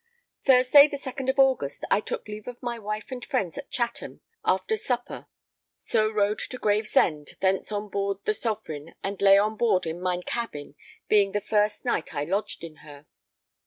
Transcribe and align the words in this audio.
Thursday, 0.43 0.87
2nd 0.89 1.29
of 1.29 1.37
August, 1.37 1.85
I 1.91 2.01
took 2.01 2.27
leave 2.27 2.47
of 2.47 2.63
my 2.63 2.79
wife 2.79 3.11
and 3.11 3.23
friends 3.23 3.59
at 3.59 3.69
Chatham 3.69 4.21
after 4.43 4.75
supper; 4.75 5.27
so 5.77 6.09
rode 6.11 6.39
to 6.39 6.57
Gravesend, 6.57 7.35
thence 7.39 7.71
on 7.71 7.87
board 7.87 8.17
the 8.25 8.33
Sovereign 8.33 8.95
and 9.03 9.21
lay 9.21 9.37
on 9.37 9.57
board 9.57 9.85
in 9.85 10.01
mine 10.01 10.23
cabin, 10.23 10.73
being 11.07 11.33
the 11.33 11.39
first 11.39 11.85
night 11.85 12.15
I 12.15 12.23
lodged 12.23 12.63
in 12.63 12.77
her. 12.77 13.05